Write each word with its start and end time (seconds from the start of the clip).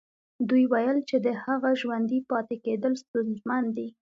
دوی 0.49 0.63
ويل 0.71 0.97
چې 1.09 1.17
د 1.25 1.27
هغه 1.43 1.69
ژوندي 1.81 2.19
پاتې 2.29 2.55
کېدل 2.65 2.93
ستونزمن 3.03 3.63
دي. 3.75 3.87